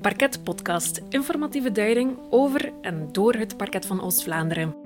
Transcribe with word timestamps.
Parket 0.00 0.44
Podcast, 0.44 1.00
informatieve 1.08 1.72
duiding 1.72 2.18
over 2.30 2.72
en 2.80 3.08
door 3.12 3.34
het 3.34 3.56
parket 3.56 3.86
van 3.86 4.02
Oost-Vlaanderen. 4.02 4.76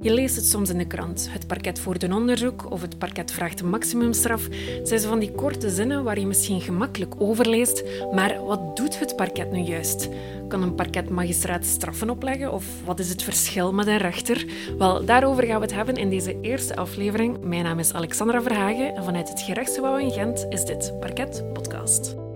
Je 0.00 0.14
leest 0.14 0.36
het 0.36 0.44
soms 0.44 0.70
in 0.70 0.78
de 0.78 0.86
krant. 0.86 1.28
Het 1.30 1.46
parket 1.46 1.80
voert 1.80 2.02
een 2.02 2.12
onderzoek 2.12 2.70
of 2.70 2.80
het 2.80 2.98
parket 2.98 3.32
vraagt 3.32 3.60
een 3.60 3.68
maximumstraf. 3.68 4.48
Het 4.50 4.88
zijn 4.88 5.00
zo 5.00 5.08
van 5.08 5.18
die 5.18 5.32
korte 5.32 5.70
zinnen 5.70 6.04
waar 6.04 6.18
je 6.18 6.26
misschien 6.26 6.60
gemakkelijk 6.60 7.14
overleest. 7.18 7.84
Maar 8.12 8.44
wat 8.44 8.76
doet 8.76 8.98
het 8.98 9.16
parket 9.16 9.52
nu 9.52 9.58
juist? 9.58 10.08
Kan 10.48 10.62
een 10.62 10.74
parketmagistraat 10.74 11.64
straffen 11.64 12.10
opleggen 12.10 12.52
of 12.52 12.64
wat 12.84 12.98
is 12.98 13.08
het 13.08 13.22
verschil 13.22 13.72
met 13.72 13.86
een 13.86 13.98
rechter? 13.98 14.44
Wel, 14.78 15.04
daarover 15.04 15.44
gaan 15.44 15.60
we 15.60 15.66
het 15.66 15.74
hebben 15.74 15.96
in 15.96 16.10
deze 16.10 16.40
eerste 16.40 16.76
aflevering. 16.76 17.40
Mijn 17.40 17.64
naam 17.64 17.78
is 17.78 17.94
Alexandra 17.94 18.42
Verhagen 18.42 18.94
en 18.94 19.04
vanuit 19.04 19.28
het 19.28 19.40
gerechtsgebouw 19.40 19.96
in 19.96 20.10
Gent 20.10 20.46
is 20.48 20.64
dit 20.64 21.00
Parket 21.00 21.52
Podcast. 21.52 22.29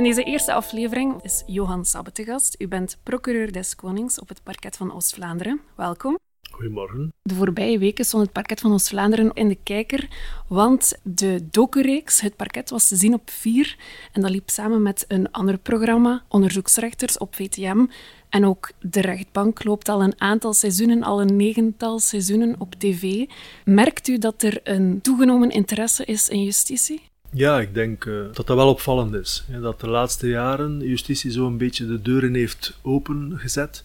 In 0.00 0.06
deze 0.06 0.22
eerste 0.22 0.52
aflevering 0.52 1.22
is 1.22 1.42
Johan 1.46 1.84
Sabbe 1.84 2.12
te 2.12 2.24
gast. 2.24 2.54
U 2.58 2.68
bent 2.68 2.98
procureur 3.02 3.52
des 3.52 3.74
Konings 3.74 4.20
op 4.20 4.28
het 4.28 4.42
parket 4.42 4.76
van 4.76 4.92
Oost-Vlaanderen. 4.92 5.60
Welkom. 5.76 6.18
Goedemorgen. 6.50 7.12
De 7.22 7.34
voorbije 7.34 7.78
weken 7.78 8.04
stond 8.04 8.22
het 8.22 8.32
parket 8.32 8.60
van 8.60 8.72
Oost-Vlaanderen 8.72 9.32
in 9.32 9.48
de 9.48 9.58
kijker, 9.62 10.08
want 10.48 10.98
de 11.02 11.48
docureeks 11.50 12.20
Het 12.20 12.36
Parket 12.36 12.70
was 12.70 12.88
te 12.88 12.96
zien 12.96 13.14
op 13.14 13.30
vier 13.30 13.76
en 14.12 14.20
dat 14.20 14.30
liep 14.30 14.50
samen 14.50 14.82
met 14.82 15.04
een 15.08 15.30
ander 15.30 15.58
programma, 15.58 16.24
Onderzoeksrechters 16.28 17.18
op 17.18 17.34
VTM. 17.34 17.86
En 18.28 18.44
ook 18.46 18.70
de 18.80 19.00
rechtbank 19.00 19.64
loopt 19.64 19.88
al 19.88 20.02
een 20.02 20.20
aantal 20.20 20.52
seizoenen, 20.52 21.02
al 21.02 21.20
een 21.20 21.36
negental 21.36 21.98
seizoenen 21.98 22.54
op 22.58 22.74
tv. 22.74 23.26
Merkt 23.64 24.08
u 24.08 24.18
dat 24.18 24.42
er 24.42 24.60
een 24.64 25.00
toegenomen 25.00 25.50
interesse 25.50 26.04
is 26.04 26.28
in 26.28 26.42
justitie? 26.42 27.09
Ja, 27.32 27.60
ik 27.60 27.74
denk 27.74 28.04
uh, 28.04 28.24
dat 28.32 28.46
dat 28.46 28.56
wel 28.56 28.68
opvallend 28.68 29.14
is. 29.14 29.44
Hè, 29.46 29.60
dat 29.60 29.80
de 29.80 29.88
laatste 29.88 30.28
jaren 30.28 30.78
justitie 30.78 31.30
zo 31.30 31.46
een 31.46 31.56
beetje 31.56 31.86
de 31.86 32.02
deuren 32.02 32.34
heeft 32.34 32.78
opengezet. 32.82 33.84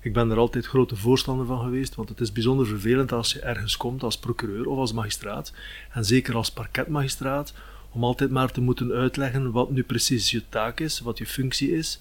Ik 0.00 0.12
ben 0.12 0.30
er 0.30 0.36
altijd 0.36 0.66
grote 0.66 0.96
voorstander 0.96 1.46
van 1.46 1.60
geweest, 1.60 1.94
want 1.94 2.08
het 2.08 2.20
is 2.20 2.32
bijzonder 2.32 2.66
vervelend 2.66 3.12
als 3.12 3.32
je 3.32 3.40
ergens 3.40 3.76
komt 3.76 4.02
als 4.02 4.18
procureur 4.18 4.66
of 4.66 4.78
als 4.78 4.92
magistraat, 4.92 5.52
en 5.92 6.04
zeker 6.04 6.34
als 6.34 6.50
parketmagistraat, 6.50 7.54
om 7.90 8.04
altijd 8.04 8.30
maar 8.30 8.52
te 8.52 8.60
moeten 8.60 8.92
uitleggen 8.92 9.50
wat 9.50 9.70
nu 9.70 9.82
precies 9.82 10.30
je 10.30 10.42
taak 10.48 10.80
is, 10.80 11.00
wat 11.00 11.18
je 11.18 11.26
functie 11.26 11.76
is, 11.76 12.00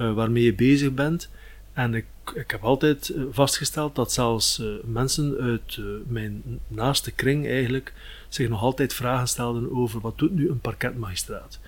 uh, 0.00 0.14
waarmee 0.14 0.42
je 0.42 0.54
bezig 0.54 0.94
bent. 0.94 1.28
En 1.72 1.94
ik, 1.94 2.04
heb 2.46 2.62
altijd 2.62 3.08
uh, 3.08 3.22
vastgesteld 3.30 3.94
dat 3.94 4.12
zelfs 4.12 4.58
uh, 4.58 4.66
mensen 4.84 5.36
uit 5.40 5.78
mijn 6.06 6.42
naaste 6.68 7.10
kring 7.10 7.46
eigenlijk 7.46 7.92
zich 8.28 8.48
nog 8.48 8.62
altijd 8.62 8.94
vragen 8.94 9.28
stelden 9.28 9.72
over 9.72 10.00
wat 10.00 10.18
doet 10.18 10.34
nu 10.34 10.48
een 10.48 10.60
parketmagistraat. 10.60 11.58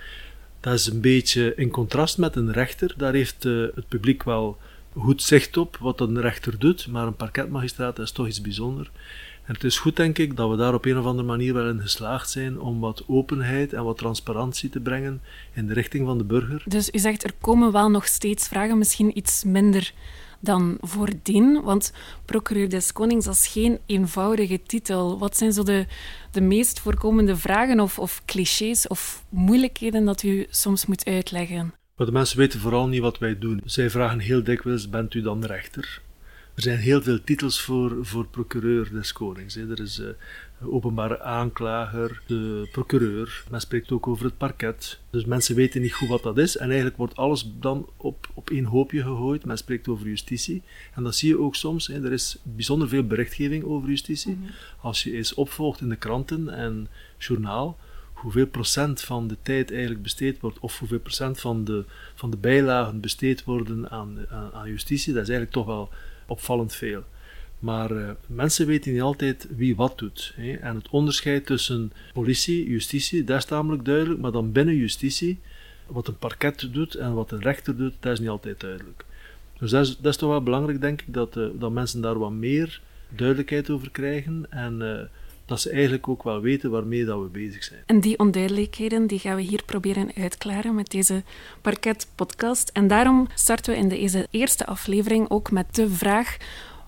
Dat 0.60 0.75
is 0.75 0.86
een 0.86 1.00
beetje 1.00 1.55
in 1.56 1.70
contrast 1.70 2.19
met 2.19 2.36
een 2.36 2.52
rechter. 2.52 2.94
Daar 2.97 3.12
heeft 3.12 3.42
het 3.42 3.88
publiek 3.88 4.22
wel 4.22 4.58
goed 4.97 5.22
zicht 5.22 5.56
op 5.56 5.77
wat 5.77 6.00
een 6.00 6.20
rechter 6.20 6.58
doet, 6.58 6.86
maar 6.86 7.06
een 7.06 7.16
parketmagistraat 7.16 7.98
is 7.98 8.10
toch 8.10 8.27
iets 8.27 8.41
bijzonders. 8.41 8.91
En 9.45 9.55
het 9.55 9.64
is 9.64 9.78
goed, 9.78 9.97
denk 9.97 10.19
ik, 10.19 10.37
dat 10.37 10.50
we 10.50 10.56
daar 10.56 10.75
op 10.75 10.84
een 10.84 10.98
of 10.98 11.05
andere 11.05 11.27
manier 11.27 11.55
wel 11.55 11.69
in 11.69 11.81
geslaagd 11.81 12.31
zijn 12.31 12.61
om 12.61 12.81
wat 12.81 13.05
openheid 13.06 13.73
en 13.73 13.84
wat 13.84 13.97
transparantie 13.97 14.69
te 14.69 14.81
brengen 14.81 15.20
in 15.53 15.67
de 15.67 15.73
richting 15.73 16.06
van 16.06 16.19
de 16.19 16.25
burger. 16.25 16.62
Dus 16.67 16.91
u 16.91 16.98
zegt, 16.98 17.25
er 17.25 17.34
komen 17.41 17.72
wel 17.72 17.91
nog 17.91 18.06
steeds 18.06 18.48
vragen, 18.48 18.78
misschien 18.78 19.19
iets 19.19 19.45
minder 19.45 19.92
dan 20.41 20.78
voordien, 20.81 21.62
want 21.62 21.92
procureur 22.25 22.69
des 22.69 22.92
Konings 22.92 23.27
is 23.27 23.47
geen 23.47 23.78
eenvoudige 23.87 24.61
titel. 24.67 25.19
Wat 25.19 25.37
zijn 25.37 25.53
zo 25.53 25.62
de, 25.62 25.87
de 26.31 26.41
meest 26.41 26.81
voorkomende 26.81 27.37
vragen 27.37 27.81
of, 27.81 27.98
of 27.98 28.22
clichés 28.25 28.87
of 28.87 29.25
moeilijkheden 29.28 30.05
dat 30.05 30.22
u 30.22 30.47
soms 30.50 30.87
moet 30.87 31.05
uitleggen? 31.05 31.75
Maar 31.97 32.06
de 32.06 32.12
mensen 32.12 32.39
weten 32.39 32.61
vooral 32.61 32.87
niet 32.87 33.00
wat 33.00 33.19
wij 33.19 33.39
doen. 33.39 33.61
Zij 33.65 33.91
vragen 33.91 34.19
heel 34.19 34.42
dikwijls: 34.42 34.88
bent 34.88 35.15
u 35.15 35.21
dan 35.21 35.44
rechter? 35.44 36.03
Er 36.54 36.62
zijn 36.62 36.78
heel 36.78 37.03
veel 37.03 37.25
titels 37.25 37.60
voor, 37.60 38.06
voor 38.06 38.26
procureur 38.26 38.91
des 38.92 39.12
konings. 39.12 39.54
Hè. 39.54 39.70
Er 39.70 39.81
is 39.81 39.98
uh, 39.98 40.09
openbare 40.60 41.20
aanklager, 41.22 42.22
de 42.26 42.69
procureur. 42.72 43.44
Men 43.50 43.60
spreekt 43.60 43.92
ook 43.92 44.06
over 44.06 44.25
het 44.25 44.37
parket. 44.37 45.00
Dus 45.10 45.25
mensen 45.25 45.54
weten 45.54 45.81
niet 45.81 45.92
goed 45.92 46.09
wat 46.09 46.22
dat 46.22 46.38
is. 46.38 46.56
En 46.56 46.66
eigenlijk 46.66 46.97
wordt 46.97 47.16
alles 47.16 47.50
dan 47.60 47.88
op, 47.97 48.28
op 48.34 48.50
één 48.50 48.65
hoopje 48.65 49.03
gegooid. 49.03 49.44
Men 49.44 49.59
spreekt 49.59 49.88
over 49.88 50.06
justitie. 50.06 50.62
En 50.94 51.03
dat 51.03 51.16
zie 51.16 51.28
je 51.28 51.38
ook 51.38 51.54
soms. 51.54 51.87
Hè. 51.87 52.04
Er 52.04 52.12
is 52.12 52.38
bijzonder 52.42 52.88
veel 52.88 53.06
berichtgeving 53.06 53.65
over 53.65 53.88
justitie. 53.88 54.34
Mm 54.34 54.42
-hmm. 54.42 54.54
Als 54.81 55.03
je 55.03 55.12
eens 55.12 55.34
opvolgt 55.34 55.81
in 55.81 55.88
de 55.88 55.97
kranten 55.97 56.48
en 56.48 56.88
journaal, 57.19 57.78
hoeveel 58.12 58.47
procent 58.47 59.00
van 59.00 59.28
de 59.28 59.36
tijd 59.42 59.71
eigenlijk 59.71 60.03
besteed 60.03 60.41
wordt, 60.41 60.59
of 60.59 60.78
hoeveel 60.78 60.98
procent 60.98 61.41
van 61.41 61.65
de, 61.65 61.84
van 62.15 62.31
de 62.31 62.36
bijlagen 62.36 63.00
besteed 63.00 63.44
worden 63.44 63.91
aan, 63.91 64.19
aan, 64.28 64.53
aan 64.53 64.69
justitie, 64.69 65.12
dat 65.12 65.22
is 65.22 65.28
eigenlijk 65.28 65.56
toch 65.56 65.66
wel 65.66 65.91
opvallend 66.26 66.74
veel. 66.74 67.04
Maar 67.58 67.92
uh, 67.92 68.10
mensen 68.26 68.66
weten 68.66 68.92
niet 68.92 69.00
altijd 69.00 69.48
wie 69.56 69.76
wat 69.76 69.98
doet. 69.98 70.32
Hè. 70.36 70.52
En 70.52 70.76
het 70.76 70.88
onderscheid 70.88 71.46
tussen 71.46 71.92
politie, 72.12 72.68
justitie, 72.68 73.24
dat 73.24 73.38
is 73.38 73.44
tamelijk 73.44 73.84
duidelijk, 73.84 74.20
maar 74.20 74.32
dan 74.32 74.52
binnen 74.52 74.76
justitie, 74.76 75.40
wat 75.86 76.08
een 76.08 76.18
parket 76.18 76.68
doet 76.72 76.94
en 76.94 77.14
wat 77.14 77.30
een 77.30 77.42
rechter 77.42 77.76
doet, 77.76 77.94
dat 78.00 78.12
is 78.12 78.20
niet 78.20 78.28
altijd 78.28 78.60
duidelijk. 78.60 79.04
Dus 79.58 79.70
dat 79.70 79.86
is, 79.86 79.96
dat 79.96 80.12
is 80.12 80.16
toch 80.16 80.30
wel 80.30 80.42
belangrijk, 80.42 80.80
denk 80.80 81.00
ik, 81.00 81.14
dat, 81.14 81.36
uh, 81.36 81.46
dat 81.54 81.72
mensen 81.72 82.00
daar 82.00 82.18
wat 82.18 82.32
meer 82.32 82.80
duidelijkheid 83.08 83.70
over 83.70 83.91
krijgen 83.91 84.46
en 84.50 84.80
uh, 84.80 85.00
dat 85.47 85.60
ze 85.60 85.71
eigenlijk 85.71 86.09
ook 86.09 86.22
wel 86.22 86.41
weten 86.41 86.71
waarmee 86.71 87.05
dat 87.05 87.21
we 87.21 87.27
bezig 87.27 87.65
zijn. 87.65 87.82
En 87.87 88.00
die 88.00 88.19
onduidelijkheden 88.19 89.06
die 89.06 89.19
gaan 89.19 89.37
we 89.37 89.43
hier 89.43 89.62
proberen 89.65 90.10
uitklaren 90.16 90.75
met 90.75 90.91
deze 90.91 91.22
Parket-podcast. 91.60 92.71
En 92.72 92.88
daarom 92.88 93.28
starten 93.34 93.72
we 93.72 93.78
in 93.78 93.88
deze 93.88 94.27
eerste 94.31 94.66
aflevering 94.66 95.31
ook 95.31 95.50
met 95.50 95.75
de 95.75 95.91
vraag... 95.91 96.37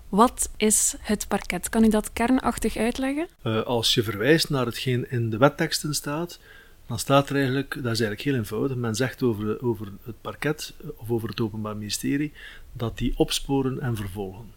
Wat 0.08 0.50
is 0.56 0.94
het 1.00 1.28
parket? 1.28 1.68
Kan 1.68 1.84
u 1.84 1.88
dat 1.88 2.12
kernachtig 2.12 2.76
uitleggen? 2.76 3.28
Uh, 3.42 3.62
als 3.62 3.94
je 3.94 4.02
verwijst 4.02 4.50
naar 4.50 4.66
hetgeen 4.66 5.10
in 5.10 5.30
de 5.30 5.36
wetteksten 5.36 5.94
staat, 5.94 6.38
dan 6.86 6.98
staat 6.98 7.28
er 7.28 7.36
eigenlijk, 7.36 7.70
dat 7.74 7.92
is 7.92 8.00
eigenlijk 8.00 8.20
heel 8.20 8.34
eenvoudig, 8.34 8.76
men 8.76 8.94
zegt 8.94 9.22
over, 9.22 9.62
over 9.62 9.92
het 10.04 10.20
parket 10.20 10.74
of 10.96 11.10
over 11.10 11.28
het 11.28 11.40
Openbaar 11.40 11.76
Ministerie 11.76 12.32
dat 12.72 12.98
die 12.98 13.12
opsporen 13.16 13.80
en 13.80 13.96
vervolgen. 13.96 14.52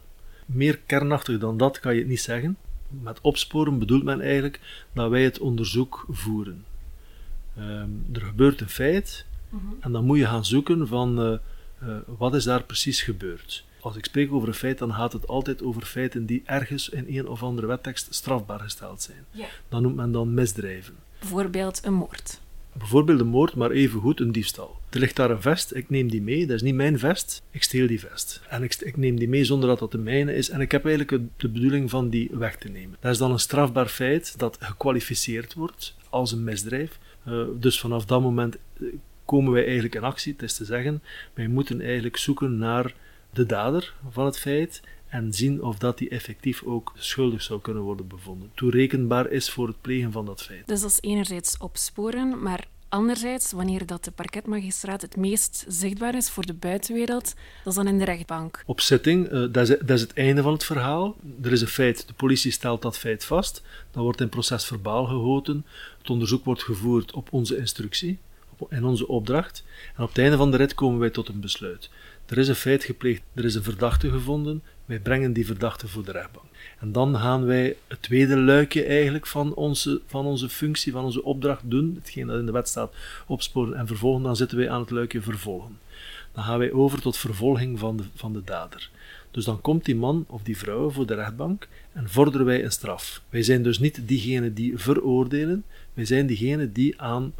Meer 0.46 0.80
kernachtig 0.86 1.40
dan 1.40 1.58
dat 1.58 1.80
kan 1.80 1.94
je 1.94 2.00
het 2.00 2.09
niet 2.09 2.22
zeggen 2.22 2.58
met 2.90 3.22
opsporen 3.22 3.80
bedoelt 3.80 4.04
men 4.04 4.22
eigenlijk 4.22 4.86
dat 4.94 5.10
wij 5.10 5.24
het 5.24 5.40
onderzoek 5.40 6.06
voeren. 6.10 6.66
Um, 7.58 8.06
er 8.14 8.22
gebeurt 8.22 8.62
een 8.62 8.70
feit 8.70 9.26
-huh. 9.50 9.60
en 9.80 9.92
dan 9.92 10.06
moet 10.06 10.18
je 10.18 10.26
gaan 10.26 10.46
zoeken 10.46 10.88
van 10.88 11.26
uh, 11.26 11.38
uh, 11.84 11.98
wat 12.18 12.36
is 12.36 12.44
daar 12.44 12.64
precies 12.64 13.02
gebeurd. 13.02 13.66
Als 13.82 13.96
ik 13.96 14.06
spreek 14.06 14.32
over 14.32 14.48
een 14.48 14.54
feit, 14.54 14.78
dan 14.78 14.94
gaat 14.94 15.14
het 15.14 15.28
altijd 15.28 15.64
over 15.64 15.82
feiten 15.82 16.26
die 16.26 16.42
ergens 16.46 16.90
in 16.90 17.06
een 17.08 17.28
of 17.28 17.44
andere 17.44 17.68
wettekst 17.68 18.14
strafbaar 18.14 18.60
gesteld 18.60 19.02
zijn. 19.02 19.26
Ja. 19.32 19.46
Dat 19.70 19.82
noemt 19.82 19.96
men 19.96 20.12
dan 20.12 20.34
misdrijven. 20.34 20.96
Bijvoorbeeld 21.20 21.86
een 21.86 21.94
moord. 21.94 22.40
Bijvoorbeeld 22.79 23.19
een 23.19 23.28
moord, 23.28 23.56
maar 23.56 23.72
evengoed 23.72 24.19
een 24.19 24.31
diefstal. 24.31 24.79
Er 24.90 25.00
ligt 25.00 25.16
daar 25.16 25.29
een 25.29 25.41
vest, 25.41 25.75
ik 25.75 25.90
neem 25.90 26.09
die 26.09 26.22
mee, 26.22 26.45
dat 26.45 26.56
is 26.56 26.62
niet 26.62 26.75
mijn 26.75 27.00
vest, 27.00 27.41
ik 27.51 27.63
steel 27.63 27.88
die 27.88 28.00
vest. 28.00 28.41
En 28.50 28.63
ik, 28.63 28.75
ik 28.75 28.97
neem 28.97 29.19
die 29.19 29.29
mee 29.29 29.44
zonder 29.44 29.69
dat 29.69 29.79
dat 29.79 29.91
de 29.91 29.97
mijne 29.97 30.35
is 30.35 30.50
en 30.50 30.62
ik 30.62 30.72
heb 30.72 30.85
eigenlijk 30.85 31.23
de 31.38 31.50
bedoeling 31.50 31.90
van 31.90 32.09
die 32.09 32.29
weg 32.34 32.56
te 32.57 32.69
nemen. 32.69 32.97
Dat 33.00 33.12
is 33.12 33.17
dan 33.17 33.31
een 33.31 33.40
strafbaar 33.40 33.88
feit 33.88 34.40
dat 34.40 34.57
gekwalificeerd 34.59 35.53
wordt 35.53 35.95
als 36.09 36.31
een 36.31 36.44
misdrijf. 36.44 37.00
Uh, 37.28 37.44
dus 37.59 37.79
vanaf 37.79 38.06
dat 38.06 38.22
moment 38.22 38.57
komen 39.25 39.53
wij 39.53 39.63
eigenlijk 39.63 39.96
in 39.96 40.03
actie. 40.03 40.34
Het 40.34 40.41
is 40.41 40.53
te 40.53 40.66
zeggen, 40.66 41.01
wij 41.34 41.47
moeten 41.47 41.81
eigenlijk 41.81 42.17
zoeken 42.17 42.57
naar 42.57 42.94
de 43.34 43.46
dader 43.46 43.94
van 44.09 44.25
het 44.25 44.40
feit 44.40 44.81
en 45.09 45.34
zien 45.34 45.64
of 45.64 45.78
dat 45.78 45.97
die 45.97 46.09
effectief 46.09 46.64
ook 46.64 46.94
schuldig 46.96 47.42
zou 47.42 47.62
kunnen 47.62 47.84
worden 47.84 48.08
bevonden. 48.08 48.52
Toerekenbaar 48.53 49.30
is 49.30 49.50
voor 49.50 49.68
het 49.68 49.81
plegen 49.81 50.12
van 50.12 50.25
dat 50.25 50.42
feit. 50.42 50.68
Dus 50.68 50.81
dat 50.81 50.90
is 50.90 51.02
enerzijds 51.02 51.58
opsporen, 51.58 52.41
maar 52.44 52.67
anderzijds, 52.90 53.52
wanneer 53.52 53.85
dat 53.85 54.03
de 54.03 54.11
parketmagistraat 54.11 55.02
het 55.02 55.16
meest 55.16 55.66
zichtbaar 55.67 56.16
is 56.16 56.29
voor 56.29 56.46
de 56.46 56.53
buitenwereld, 56.53 57.35
dat 57.64 57.67
is 57.67 57.73
dan 57.73 57.88
in 57.88 57.97
de 57.97 58.06
rechtbank. 58.06 58.64
Op 58.66 58.82
zitting, 58.82 59.32
uh, 59.32 59.46
dat, 59.52 59.70
is, 59.70 59.78
dat 59.78 59.90
is 59.90 60.02
het 60.02 60.14
einde 60.14 60.41
van 60.41 60.53
het 60.53 60.64
verhaal. 60.64 61.16
Er 61.41 61.52
is 61.52 61.61
een 61.61 61.67
feit, 61.67 62.08
de 62.08 62.14
politie 62.14 62.52
stelt 62.52 62.82
dat 62.82 62.97
feit 62.97 63.26
vast, 63.26 63.61
dan 63.91 64.03
wordt 64.03 64.22
in 64.22 64.29
proces 64.29 64.66
verbaal 64.66 65.06
gehoten, 65.06 65.66
het 65.97 66.09
onderzoek 66.09 66.46
wordt 66.46 66.64
gevoerd 66.64 67.11
op 67.11 67.28
onze 67.32 67.58
instructie, 67.58 68.20
op, 68.58 68.73
in 68.73 68.84
onze 68.84 69.08
opdracht, 69.08 69.64
en 69.96 70.03
op 70.03 70.09
het 70.09 70.17
einde 70.17 70.38
van 70.38 70.52
de 70.52 70.58
rit 70.58 70.73
komen 70.73 71.00
wij 71.00 71.09
tot 71.09 71.28
een 71.28 71.40
besluit. 71.40 71.90
Er 72.29 72.37
is 72.37 72.47
een 72.47 72.55
feit 72.55 72.84
gepleegd, 72.84 73.22
er 73.34 73.46
is 73.46 73.55
een 73.55 73.64
verdachte 73.64 74.09
gevonden, 74.09 74.64
wij 74.85 74.99
brengen 74.99 75.34
die 75.34 75.46
verdachte 75.46 75.87
voor 75.87 76.05
de 76.05 76.11
rechtbank. 76.11 76.46
En 76.79 76.91
dan 76.91 77.17
gaan 77.17 77.46
wij 77.46 77.76
het 77.87 78.02
tweede 78.02 78.37
luikje 78.37 78.84
eigenlijk 78.84 79.28
van 79.28 79.53
onze, 79.53 80.02
van 80.05 80.26
onze 80.26 80.49
functie, 80.49 80.91
van 80.91 81.03
onze 81.03 81.23
opdracht 81.23 81.61
doen, 81.66 81.96
hetgeen 81.96 82.28
dat 82.28 82.40
in 82.40 82.46
de 82.46 82.52
wet 82.52 82.67
staat, 82.67 82.93
opsporen 83.28 83.73
en 83.73 83.87
vervolgen, 83.87 84.23
dan 84.23 84.35
zitten 84.35 84.58
wij 84.58 84.70
aan 84.70 84.81
het 84.81 84.90
luikje 84.90 85.22
vervolgen. 85.22 85.78
Dan 86.34 86.43
gaan 86.43 86.59
wij 86.59 86.72
over 86.72 87.02
tot 87.02 87.17
vervolging 87.17 87.79
van 87.79 87.97
de, 87.97 88.03
van 88.16 88.34
de 88.34 88.43
dader. 88.43 88.90
Dus 89.32 89.46
dan 89.46 89.61
komt 89.61 89.85
die 89.85 89.96
man 89.96 90.25
of 90.28 90.41
die 90.41 90.58
vrouw 90.58 90.90
voor 90.90 91.05
de 91.05 91.16
rechtbank 91.16 91.67
en 91.93 92.09
vorderen 92.09 92.46
wij 92.46 92.64
een 92.64 92.72
straf. 92.72 93.22
Wij 93.29 93.43
zijn 93.43 93.64
dus 93.64 93.79
niet 93.79 94.08
diegenen 94.08 94.53
die 94.53 94.78
veroordelen, 94.78 95.64
wij 95.99 96.07
zijn 96.07 96.28
diegenen 96.28 96.73
die 96.73 97.01
aan, 97.01 97.34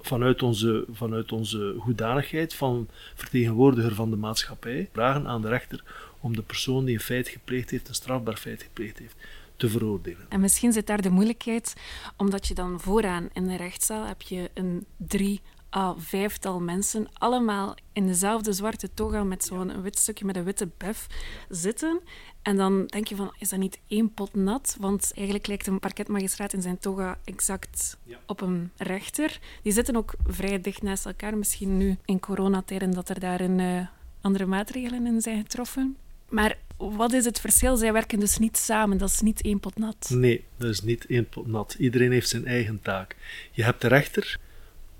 vanuit, 0.00 0.42
onze, 0.42 0.84
vanuit 0.90 1.32
onze 1.32 1.74
hoedanigheid 1.78 2.54
van 2.54 2.88
vertegenwoordiger 3.14 3.94
van 3.94 4.10
de 4.10 4.16
maatschappij 4.16 4.88
vragen 4.92 5.26
aan 5.26 5.42
de 5.42 5.48
rechter 5.48 5.84
om 6.20 6.36
de 6.36 6.42
persoon 6.42 6.84
die 6.84 6.94
een 6.94 7.00
feit 7.00 7.28
gepleegd 7.28 7.70
heeft, 7.70 7.88
een 7.88 7.94
strafbaar 7.94 8.36
feit 8.36 8.62
gepleegd 8.62 8.98
heeft, 8.98 9.16
te 9.56 9.68
veroordelen. 9.68 10.26
En 10.28 10.40
misschien 10.40 10.72
zit 10.72 10.86
daar 10.86 11.02
de 11.02 11.10
moeilijkheid, 11.10 11.74
omdat 12.16 12.46
je 12.46 12.54
dan 12.54 12.80
vooraan 12.80 13.28
in 13.32 13.46
de 13.46 13.56
rechtszaal 13.56 14.06
heb 14.06 14.22
je 14.22 14.50
een 14.54 14.86
drie 14.96 15.40
à 15.76 15.94
vijftal 15.98 16.60
mensen, 16.60 17.08
allemaal 17.12 17.74
in 17.92 18.06
dezelfde 18.06 18.52
zwarte 18.52 18.94
toga 18.94 19.24
met 19.24 19.44
zo'n 19.44 19.82
wit 19.82 19.98
stukje 19.98 20.24
met 20.24 20.36
een 20.36 20.44
witte 20.44 20.68
bef 20.76 21.06
zitten. 21.48 22.00
En 22.42 22.56
dan 22.56 22.86
denk 22.86 23.08
je 23.08 23.16
van, 23.16 23.34
is 23.38 23.48
dat 23.48 23.58
niet 23.58 23.78
één 23.86 24.14
pot 24.14 24.34
nat? 24.34 24.76
Want 24.80 25.12
eigenlijk 25.14 25.46
lijkt 25.46 25.66
een 25.66 25.78
parketmagistraat 25.78 26.52
in 26.52 26.62
zijn 26.62 26.78
toga 26.78 27.18
exact 27.24 27.96
op 28.26 28.40
een 28.40 28.70
rechter. 28.76 29.38
Die 29.62 29.72
zitten 29.72 29.96
ook 29.96 30.14
vrij 30.26 30.60
dicht 30.60 30.82
naast 30.82 31.06
elkaar. 31.06 31.36
Misschien 31.36 31.76
nu 31.76 31.96
in 32.04 32.20
coronatijden 32.20 32.90
dat 32.90 33.08
er 33.08 33.20
daar 33.20 33.40
een, 33.40 33.58
uh, 33.58 33.86
andere 34.20 34.46
maatregelen 34.46 35.06
in 35.06 35.20
zijn 35.20 35.42
getroffen. 35.42 35.96
Maar 36.28 36.58
wat 36.76 37.12
is 37.12 37.24
het 37.24 37.40
verschil? 37.40 37.76
Zij 37.76 37.92
werken 37.92 38.20
dus 38.20 38.38
niet 38.38 38.56
samen, 38.56 38.98
dat 38.98 39.08
is 39.08 39.20
niet 39.20 39.42
één 39.42 39.60
pot 39.60 39.78
nat. 39.78 40.10
Nee, 40.12 40.44
dat 40.56 40.70
is 40.70 40.82
niet 40.82 41.06
één 41.06 41.28
pot 41.28 41.46
nat. 41.46 41.76
Iedereen 41.78 42.12
heeft 42.12 42.28
zijn 42.28 42.46
eigen 42.46 42.80
taak. 42.82 43.16
Je 43.52 43.62
hebt 43.62 43.80
de 43.80 43.88
rechter. 43.88 44.38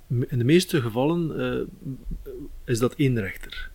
In 0.09 0.39
de 0.39 0.45
meeste 0.45 0.81
gevallen 0.81 1.41
uh, 1.41 2.35
is 2.65 2.79
dat 2.79 2.95
één 2.95 3.21
rechter. 3.21 3.71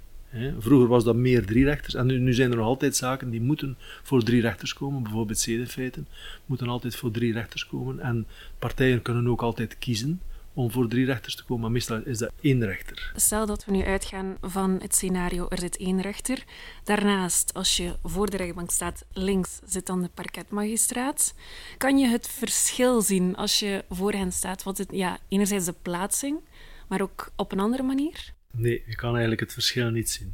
Vroeger 0.59 0.87
was 0.87 1.03
dat 1.03 1.15
meer 1.15 1.45
drie 1.45 1.63
rechters 1.63 1.93
en 1.93 2.05
nu, 2.05 2.19
nu, 2.19 2.33
zijn 2.33 2.51
er 2.51 2.57
nog 2.57 2.65
altijd 2.65 2.95
zaken 2.95 3.29
die 3.29 3.41
moeten 3.41 3.77
voor 4.03 4.23
drie 4.23 4.41
rechters 4.41 4.73
komen. 4.73 5.03
Bijvoorbeeld 5.03 5.39
zedenfeiten 5.39 6.07
moeten 6.45 6.67
altijd 6.67 6.95
voor 6.95 7.11
drie 7.11 7.33
rechters 7.33 7.67
komen 7.67 7.99
en 7.99 8.25
partijen 8.59 9.01
kunnen 9.01 9.27
ook 9.27 9.41
altijd 9.41 9.77
kiezen 9.77 10.21
om 10.59 10.71
voor 10.71 10.87
drie 10.87 11.05
rechters 11.05 11.35
te 11.35 11.43
komen, 11.43 11.61
maar 11.61 11.71
meestal 11.71 12.01
is 12.05 12.17
dat 12.17 12.31
één 12.41 12.65
rechter. 12.65 13.11
Stel 13.15 13.45
dat 13.45 13.65
we 13.65 13.71
nu 13.71 13.83
uitgaan 13.83 14.37
van 14.41 14.79
het 14.81 14.95
scenario, 14.95 15.47
er 15.49 15.59
zit 15.59 15.77
één 15.77 16.01
rechter. 16.01 16.43
Daarnaast, 16.83 17.53
als 17.53 17.77
je 17.77 17.95
voor 18.03 18.29
de 18.29 18.37
rechtbank 18.37 18.71
staat, 18.71 19.05
links 19.13 19.59
zit 19.65 19.85
dan 19.85 20.01
de 20.01 20.09
parketmagistraat. 20.13 21.33
Kan 21.77 21.97
je 21.97 22.07
het 22.07 22.27
verschil 22.27 23.01
zien 23.01 23.35
als 23.35 23.59
je 23.59 23.83
voor 23.89 24.11
hen 24.11 24.31
staat? 24.31 24.63
Wat 24.63 24.77
het, 24.77 24.91
ja, 24.91 25.19
enerzijds 25.27 25.65
de 25.65 25.75
plaatsing, 25.81 26.39
maar 26.87 27.01
ook 27.01 27.31
op 27.35 27.51
een 27.51 27.59
andere 27.59 27.83
manier? 27.83 28.33
Nee, 28.51 28.83
je 28.87 28.95
kan 28.95 29.11
eigenlijk 29.11 29.41
het 29.41 29.53
verschil 29.53 29.89
niet 29.89 30.09
zien. 30.09 30.33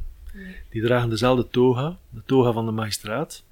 Die 0.69 0.81
dragen 0.81 1.09
dezelfde 1.09 1.47
toga, 1.49 1.97
de 2.09 2.23
toga 2.25 2.51
van 2.51 2.65
de 2.65 2.71
magistraat 2.71 3.43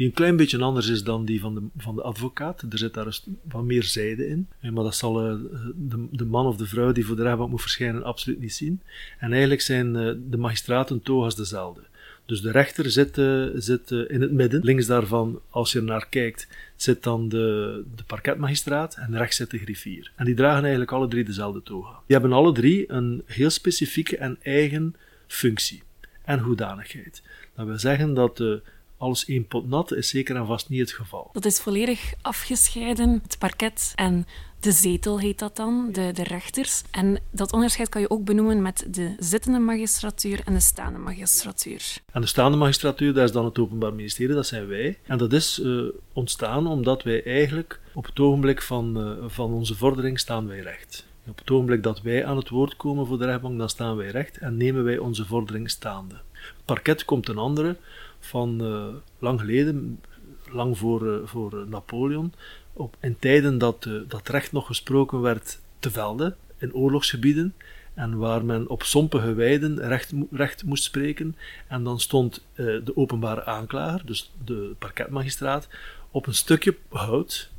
die 0.00 0.08
een 0.08 0.14
klein 0.14 0.36
beetje 0.36 0.58
anders 0.58 0.88
is 0.88 1.04
dan 1.04 1.24
die 1.24 1.40
van 1.40 1.54
de, 1.54 1.62
van 1.76 1.94
de 1.94 2.02
advocaat. 2.02 2.62
Er 2.70 2.78
zit 2.78 2.94
daar 2.94 3.18
wat 3.42 3.64
meer 3.64 3.82
zijde 3.82 4.28
in. 4.28 4.48
Maar 4.60 4.84
dat 4.84 4.94
zal 4.94 5.26
uh, 5.26 5.40
de, 5.74 6.06
de, 6.10 6.24
man 6.24 6.46
of 6.46 6.56
de 6.56 6.66
vrouw 6.66 6.92
die 6.92 7.06
voor 7.06 7.16
de 7.16 7.22
rechtbank 7.22 7.50
moet 7.50 7.60
verschijnen 7.60 8.04
absoluut 8.04 8.40
niet 8.40 8.54
zien. 8.54 8.82
En 9.18 9.30
eigenlijk 9.30 9.60
zijn 9.60 9.94
uh, 9.94 10.12
de 10.30 10.36
magistraten 10.36 11.02
toga's 11.02 11.36
dezelfde. 11.36 11.80
Dus 12.26 12.40
de 12.40 12.50
rechter 12.50 12.90
zit, 12.90 13.18
uh, 13.18 13.46
zit 13.54 13.90
in 13.90 14.20
het 14.20 14.32
midden. 14.32 14.64
Links 14.64 14.86
daarvan, 14.86 15.40
als 15.50 15.72
je 15.72 15.78
er 15.78 15.84
naar 15.84 16.08
kijkt, 16.08 16.48
zit 16.76 17.02
dan 17.02 17.28
de, 17.28 17.82
de 17.96 18.04
parketmagistraat 18.04 18.94
en 18.94 19.16
rechts 19.16 19.36
zit 19.36 19.50
de 19.50 19.58
griffier. 19.58 20.12
En 20.16 20.24
die 20.24 20.34
dragen 20.34 20.60
eigenlijk 20.60 20.92
alle 20.92 21.08
drie 21.08 21.24
dezelfde 21.24 21.62
toga. 21.62 21.90
Die 22.06 22.16
hebben 22.16 22.32
alle 22.32 22.52
drie 22.52 22.92
een 22.92 23.22
heel 23.26 23.50
specifieke 23.50 24.16
en 24.16 24.38
eigen 24.42 24.94
functie 25.26 25.82
en 26.24 26.38
hoedanigheid. 26.38 27.22
Dat 27.54 27.66
wil 27.66 27.78
zeggen 27.78 28.14
dat 28.14 28.36
de 28.36 28.62
alles 29.00 29.24
één 29.24 29.46
pot 29.46 29.68
nat 29.68 29.92
is 29.92 30.08
zeker 30.08 30.36
en 30.36 30.46
vast 30.46 30.68
niet 30.68 30.80
het 30.80 30.92
geval. 30.92 31.30
Dat 31.32 31.44
is 31.44 31.60
volledig 31.60 32.12
afgescheiden, 32.22 33.20
het 33.22 33.38
parket 33.38 33.92
en 33.94 34.26
de 34.60 34.72
zetel 34.72 35.20
heet 35.20 35.38
dat 35.38 35.56
dan, 35.56 35.88
de, 35.92 36.12
de 36.12 36.22
rechters. 36.22 36.82
En 36.90 37.18
dat 37.30 37.52
onderscheid 37.52 37.88
kan 37.88 38.00
je 38.00 38.10
ook 38.10 38.24
benoemen 38.24 38.62
met 38.62 38.86
de 38.90 39.14
zittende 39.18 39.58
magistratuur 39.58 40.40
en 40.44 40.52
de 40.52 40.60
staande 40.60 40.98
magistratuur. 40.98 41.96
En 42.12 42.20
de 42.20 42.26
staande 42.26 42.56
magistratuur, 42.56 43.14
dat 43.14 43.24
is 43.24 43.32
dan 43.32 43.44
het 43.44 43.58
Openbaar 43.58 43.94
Ministerie, 43.94 44.34
dat 44.34 44.46
zijn 44.46 44.66
wij. 44.66 44.98
En 45.06 45.18
dat 45.18 45.32
is 45.32 45.58
uh, 45.58 45.82
ontstaan 46.12 46.66
omdat 46.66 47.02
wij 47.02 47.24
eigenlijk 47.24 47.80
op 47.94 48.06
het 48.06 48.20
ogenblik 48.20 48.62
van, 48.62 48.98
uh, 48.98 49.24
van 49.28 49.52
onze 49.52 49.76
vordering 49.76 50.18
staan 50.18 50.46
wij 50.46 50.60
recht. 50.60 51.06
Op 51.28 51.38
het 51.38 51.50
ogenblik 51.50 51.82
dat 51.82 52.02
wij 52.02 52.24
aan 52.24 52.36
het 52.36 52.48
woord 52.48 52.76
komen 52.76 53.06
voor 53.06 53.18
de 53.18 53.24
rechtbank, 53.24 53.58
dan 53.58 53.68
staan 53.68 53.96
wij 53.96 54.08
recht 54.08 54.38
en 54.38 54.56
nemen 54.56 54.84
wij 54.84 54.98
onze 54.98 55.26
vordering 55.26 55.70
staande. 55.70 56.14
Het 56.32 56.64
parket 56.64 57.04
komt 57.04 57.28
een 57.28 57.38
andere, 57.38 57.76
van 58.20 58.64
uh, 58.64 58.86
lang 59.18 59.40
geleden, 59.40 60.00
lang 60.50 60.78
voor, 60.78 61.06
uh, 61.06 61.16
voor 61.24 61.66
Napoleon, 61.68 62.32
op, 62.72 62.96
in 63.00 63.18
tijden 63.18 63.58
dat, 63.58 63.88
dat 64.08 64.28
recht 64.28 64.52
nog 64.52 64.66
gesproken 64.66 65.20
werd 65.20 65.60
te 65.78 65.90
velden, 65.90 66.36
in 66.58 66.74
oorlogsgebieden, 66.74 67.54
en 67.94 68.18
waar 68.18 68.44
men 68.44 68.68
op 68.68 68.82
sompige 68.82 69.34
weiden 69.34 69.78
recht, 69.78 70.12
recht 70.30 70.64
moest 70.64 70.84
spreken. 70.84 71.36
En 71.68 71.84
dan 71.84 72.00
stond 72.00 72.46
de 72.54 72.92
openbare 72.94 73.44
aanklager, 73.44 74.06
dus 74.06 74.32
de 74.44 74.74
parketmagistraat, 74.78 75.68
op 76.10 76.26
een 76.26 76.34
stukje 76.34 76.76
hout 76.88 77.50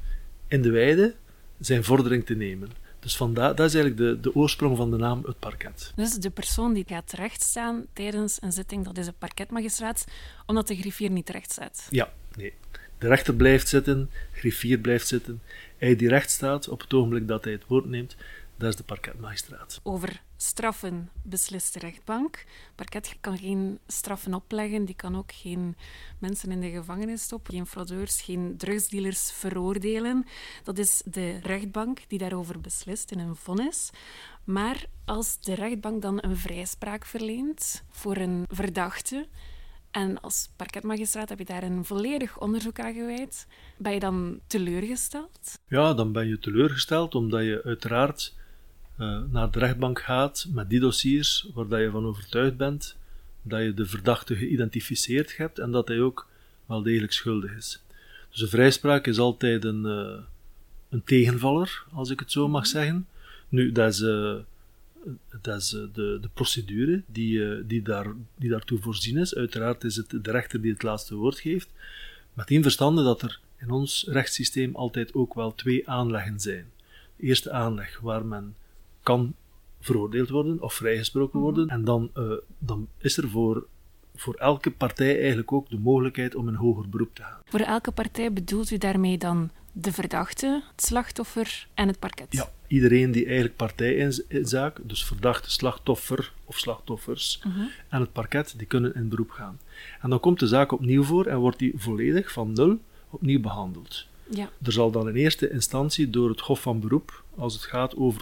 in 0.48 0.62
de 0.62 0.72
weide 0.72 1.16
zijn 1.60 1.84
vordering 1.84 2.26
te 2.26 2.36
nemen. 2.36 2.70
Dus 3.02 3.16
vandaar, 3.18 3.56
dat 3.56 3.68
is 3.68 3.74
eigenlijk 3.74 3.98
de, 3.98 4.30
de 4.30 4.36
oorsprong 4.36 4.78
van 4.78 4.92
de 4.92 4.98
naam 4.98 5.24
het 5.26 5.40
parket. 5.40 5.92
Dus 5.96 6.14
de 6.14 6.30
persoon 6.30 6.74
die 6.74 6.86
gaat 6.88 7.12
rechtstaan 7.12 7.86
tijdens 7.94 8.38
een 8.42 8.52
zitting, 8.52 8.86
dat 8.86 8.98
is 8.98 9.08
een 9.08 9.18
parketmagistraat, 9.18 10.06
omdat 10.46 10.68
de 10.68 10.76
griffier 10.76 11.10
niet 11.10 11.30
recht 11.30 11.52
staat? 11.52 11.88
Ja, 11.90 12.14
nee. 12.36 12.54
De 12.98 13.08
rechter 13.08 13.34
blijft 13.34 13.68
zitten, 13.68 14.10
griffier 14.32 14.78
blijft 14.78 15.08
zitten. 15.08 15.42
Hij 15.78 15.96
die 15.96 16.08
recht 16.08 16.32
staat 16.32 16.70
op 16.70 16.82
het 16.82 16.94
ogenblik 16.94 17.28
dat 17.28 17.44
hij 17.44 17.54
het 17.54 17.64
woord 17.68 17.86
neemt, 17.86 18.16
dat 18.62 18.70
is 18.70 18.76
de 18.76 18.84
parketmagistraat. 18.84 19.80
Over 19.84 20.22
straffen 20.38 21.10
beslist 21.24 21.74
de 21.74 21.80
rechtbank. 21.80 22.44
Parket 22.76 23.16
kan 23.22 23.38
geen 23.38 23.80
straffen 23.88 24.34
opleggen, 24.34 24.86
die 24.86 24.96
kan 24.96 25.18
ook 25.18 25.32
geen 25.32 25.76
mensen 26.20 26.52
in 26.52 26.62
de 26.62 26.70
gevangenis 26.70 27.22
stoppen, 27.22 27.54
geen 27.54 27.66
fraudeurs, 27.66 28.22
geen 28.22 28.58
drugsdealers 28.58 29.32
veroordelen. 29.32 30.26
Dat 30.64 30.78
is 30.78 31.02
de 31.06 31.40
rechtbank 31.40 32.00
die 32.08 32.20
daarover 32.20 32.62
beslist 32.62 33.12
in 33.12 33.20
een 33.20 33.36
vonnis. 33.36 33.90
Maar 34.44 34.86
als 35.06 35.40
de 35.40 35.54
rechtbank 35.54 36.02
dan 36.02 36.18
een 36.22 36.38
vrijspraak 36.38 37.06
verleent 37.06 37.84
voor 37.90 38.16
een 38.16 38.46
verdachte, 38.48 39.28
en 39.92 40.22
als 40.22 40.50
parketmagistraat 40.56 41.30
heb 41.30 41.40
je 41.40 41.46
daar 41.46 41.64
een 41.64 41.86
volledig 41.86 42.40
onderzoek 42.40 42.80
aan 42.80 42.94
gewijd. 42.94 43.48
Ben 43.78 43.94
je 43.94 44.00
dan 44.00 44.40
teleurgesteld? 44.48 45.60
Ja, 45.68 45.94
dan 45.94 46.12
ben 46.12 46.28
je 46.28 46.40
teleurgesteld 46.40 47.16
omdat 47.16 47.44
je 47.44 47.62
uiteraard 47.64 48.34
uh, 49.02 49.22
naar 49.32 49.52
de 49.52 49.60
rechtbank 49.60 50.02
gaat 50.02 50.48
met 50.54 50.70
die 50.70 50.80
dossiers 50.80 51.48
waar 51.54 51.82
je 51.82 51.90
van 51.90 52.06
overtuigd 52.06 52.58
bent 52.58 52.98
dat 53.42 53.62
je 53.62 53.74
de 53.74 53.86
verdachte 53.86 54.36
geïdentificeerd 54.36 55.38
hebt 55.38 55.60
en 55.60 55.72
dat 55.72 55.88
hij 55.88 56.02
ook 56.02 56.28
wel 56.66 56.82
degelijk 56.82 57.14
schuldig 57.14 57.56
is. 57.56 57.82
Dus 58.30 58.42
een 58.42 58.48
vrijspraak 58.48 59.08
is 59.08 59.20
altijd 59.20 59.64
een, 59.64 59.84
uh, 59.86 60.24
een 60.90 61.04
tegenvaller, 61.04 61.86
als 61.92 62.10
ik 62.10 62.20
het 62.20 62.32
zo 62.32 62.48
mag 62.48 62.62
mhm. 62.62 62.72
zeggen. 62.72 63.08
Nu, 63.50 63.72
dat 63.72 63.94
is, 63.94 64.02
uh, 64.02 64.36
dat 65.42 65.62
is 65.62 65.70
de, 65.70 66.18
de 66.22 66.30
procedure 66.34 67.02
die, 67.06 67.66
die, 67.66 67.82
daar, 67.82 68.14
die 68.36 68.50
daartoe 68.50 68.80
voorzien 68.80 69.18
is. 69.18 69.36
Uiteraard 69.36 69.84
is 69.84 69.96
het 69.96 70.10
de 70.10 70.32
rechter 70.32 70.62
die 70.62 70.72
het 70.72 70.84
laatste 70.84 71.16
woord 71.16 71.40
geeft. 71.40 71.70
Met 72.34 72.50
in 72.50 72.62
verstande 72.62 73.04
dat 73.04 73.22
er 73.22 73.40
in 73.58 73.72
ons 73.72 74.06
rechtssysteem 74.08 74.76
altijd 74.76 75.14
ook 75.14 75.34
wel 75.34 75.56
twee 75.56 75.90
aanleggen 75.90 76.40
zijn. 76.40 76.66
De 77.16 77.24
eerste 77.24 77.52
aanleg 77.52 78.00
waar 78.00 78.26
men 78.26 78.56
kan 79.04 79.34
veroordeeld 79.80 80.30
worden 80.30 80.62
of 80.62 80.74
vrijgesproken 80.74 81.40
mhm. 81.40 81.48
worden. 81.48 81.68
En 81.68 81.84
dan, 81.84 82.12
uh, 82.18 82.34
dan 82.58 82.88
is 82.98 83.18
er 83.18 83.30
voor, 83.30 83.66
voor 84.16 84.34
elke 84.34 84.72
partij 84.72 85.18
eigenlijk 85.20 85.52
ook 85.52 85.70
de 85.70 85.80
mogelijkheid 85.80 86.36
om 86.36 86.48
een 86.48 86.56
hoger 86.56 86.90
beroep 86.90 87.16
te 87.16 87.22
gaan. 87.22 87.40
Voor 87.46 87.60
elke 87.60 87.92
partij 87.92 88.34
bedoelt 88.34 88.72
u 88.72 88.78
daarmee 88.78 89.18
dan 89.18 89.52
de 89.72 89.92
verdachte, 89.92 90.64
het 90.72 90.86
slachtoffer 90.86 91.68
en 91.74 91.88
het 91.88 92.00
parket? 92.00 92.28
Ja, 92.30 92.52
iedereen 92.68 93.12
die 93.12 93.26
eigenlijk 93.26 93.56
partij 93.56 93.94
in, 93.94 94.24
in 94.28 94.46
zaak, 94.46 94.80
dus 94.84 95.06
verdachte, 95.06 95.52
slachtoffer 95.52 96.34
of 96.46 96.58
slachtoffers 96.58 97.42
uh 97.48 97.66
en 97.90 98.02
het 98.02 98.12
parket, 98.12 98.54
die 98.58 98.68
kunnen 98.68 98.96
in 98.96 99.10
beroep 99.10 99.30
gaan. 99.30 99.60
En 100.02 100.10
dan 100.10 100.20
komt 100.20 100.40
de 100.40 100.48
zaak 100.48 100.72
opnieuw 100.72 101.04
voor 101.04 101.26
en 101.26 101.38
wordt 101.38 101.60
die 101.60 101.74
volledig 101.76 102.32
van 102.32 102.54
nul 102.54 102.80
opnieuw 103.10 103.42
behandeld. 103.42 104.08
Ja. 104.30 104.50
Er 104.62 104.72
zal 104.72 104.92
dan 104.92 105.10
in 105.10 105.16
eerste 105.16 105.50
instantie 105.50 106.10
door 106.10 106.30
het 106.30 106.40
Hof 106.40 106.62
van 106.62 106.80
Beroep, 106.80 107.24
als 107.36 107.54
het 107.54 107.64
gaat 107.64 107.96
over 107.96 108.22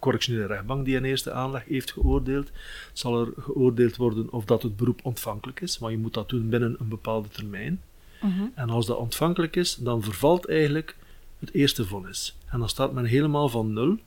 correctionele 0.00 0.46
rechtbank 0.46 0.84
die 0.84 0.96
een 0.96 1.04
eerste 1.04 1.32
aanleg 1.32 1.64
heeft 1.64 1.92
geoordeeld, 1.92 2.50
zal 2.92 3.20
er 3.20 3.32
geoordeeld 3.38 3.96
worden 3.96 4.32
of 4.32 4.44
dat 4.44 4.62
het 4.62 4.76
beroep 4.76 5.00
ontvankelijk 5.02 5.60
is, 5.60 5.78
maar 5.78 5.90
je 5.90 5.98
moet 5.98 6.14
dat 6.14 6.28
doen 6.28 6.48
binnen 6.48 6.76
een 6.78 6.88
bepaalde 6.88 7.28
termijn. 7.28 7.80
Mhm. 8.20 8.42
En 8.54 8.70
als 8.70 8.86
dat 8.86 8.96
ontvankelijk 8.96 9.56
is, 9.56 9.74
dan 9.74 10.02
vervalt 10.02 10.48
eigenlijk 10.48 10.96
het 11.38 11.54
eerste 11.54 11.86
vonnis. 11.86 12.36
En 12.46 12.58
dan 12.58 12.68
staat 12.68 12.92
men 12.92 13.04
helemaal 13.04 13.48
van 13.48 13.72
nul 13.72 13.98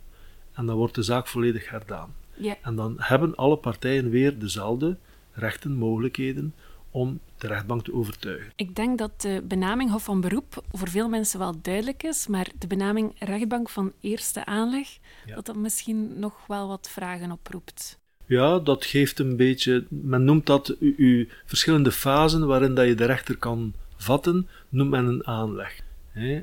en 0.53 0.65
dan 0.65 0.75
wordt 0.75 0.95
de 0.95 1.03
zaak 1.03 1.27
volledig 1.27 1.69
herdaan. 1.69 2.13
Yeah. 2.35 2.55
En 2.61 2.75
dan 2.75 2.95
hebben 2.97 3.35
alle 3.35 3.57
partijen 3.57 4.09
weer 4.09 4.39
dezelfde 4.39 4.97
rechten, 5.33 5.73
mogelijkheden 5.73 6.53
om 6.93 7.19
de 7.37 7.47
rechtbank 7.47 7.83
te 7.83 7.93
overtuigen. 7.93 8.51
Ik 8.55 8.75
denk 8.75 8.97
dat 8.97 9.21
de 9.21 9.43
benaming 9.47 9.91
Hof 9.91 10.03
van 10.03 10.21
Beroep 10.21 10.63
voor 10.71 10.89
veel 10.89 11.09
mensen 11.09 11.39
wel 11.39 11.61
duidelijk 11.61 12.03
is, 12.03 12.27
maar 12.27 12.47
de 12.57 12.67
benaming 12.67 13.15
rechtbank 13.19 13.69
van 13.69 13.93
eerste 13.99 14.45
aanleg, 14.45 14.97
dat 15.25 15.45
dat 15.45 15.55
misschien 15.55 16.19
nog 16.19 16.47
wel 16.47 16.67
wat 16.67 16.89
vragen 16.89 17.31
oproept. 17.31 17.99
Ja, 18.25 18.59
dat 18.59 18.85
geeft 18.85 19.19
een 19.19 19.35
beetje, 19.35 19.85
men 19.89 20.23
noemt 20.23 20.45
dat 20.45 20.75
uw 20.79 21.25
verschillende 21.45 21.91
fasen 21.91 22.47
waarin 22.47 22.75
dat 22.75 22.87
je 22.87 22.95
de 22.95 23.05
rechter 23.05 23.37
kan 23.37 23.73
vatten, 23.97 24.47
noemt 24.69 24.89
men 24.89 25.05
een 25.05 25.27
aanleg. 25.27 25.81